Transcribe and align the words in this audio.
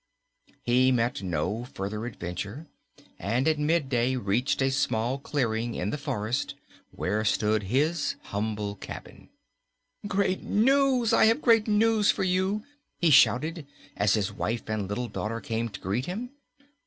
He 0.63 0.91
met 0.91 1.21
no 1.21 1.63
further 1.63 2.07
adventure 2.07 2.65
and 3.19 3.47
at 3.47 3.59
midday 3.59 4.15
reached 4.15 4.59
a 4.59 4.65
little 4.65 5.19
clearing 5.19 5.75
in 5.75 5.91
the 5.91 5.97
forest 5.99 6.55
where 6.89 7.23
stood 7.23 7.61
his 7.69 8.15
humble 8.23 8.73
cabin. 8.77 9.29
"Great 10.07 10.41
news! 10.41 11.13
I 11.13 11.25
have 11.25 11.39
great 11.39 11.67
news 11.67 12.09
for 12.09 12.23
you," 12.23 12.63
he 12.97 13.11
shouted, 13.11 13.67
as 13.95 14.15
his 14.15 14.33
wife 14.33 14.67
and 14.67 14.87
little 14.87 15.07
daughter 15.07 15.39
came 15.39 15.69
to 15.69 15.79
greet 15.79 16.07
him. 16.07 16.31